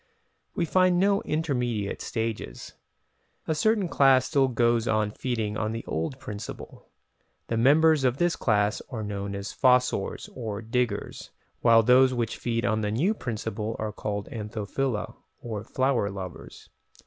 We 0.55 0.65
find 0.65 0.97
no 0.99 1.21
intermediate 1.21 2.01
stages. 2.01 2.73
A 3.47 3.53
certain 3.53 3.87
class 3.87 4.25
still 4.25 4.47
goes 4.47 4.87
on 4.87 5.11
feeding 5.11 5.57
on 5.57 5.73
the 5.73 5.85
old 5.85 6.17
principle. 6.17 6.89
The 7.49 7.57
members 7.57 8.03
of 8.03 8.17
this 8.17 8.35
class 8.35 8.81
are 8.89 9.03
known 9.03 9.35
as 9.35 9.53
"fossors" 9.53 10.27
or 10.33 10.59
diggers, 10.63 11.29
while 11.59 11.83
those 11.83 12.15
which 12.15 12.37
feed 12.37 12.65
on 12.65 12.81
the 12.81 12.89
new 12.89 13.13
principle 13.13 13.75
are 13.77 13.91
called 13.93 14.27
"Anthophila" 14.31 15.17
or 15.39 15.63
flower 15.63 16.09
lovers. 16.09 16.71